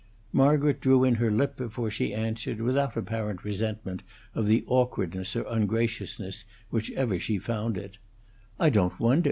[0.33, 4.01] Margaret drew in her lip before she answered, without apparent resentment
[4.33, 7.99] of the awkwardness or ungraciousness, whichever she found it:
[8.59, 9.19] "I don't wonder!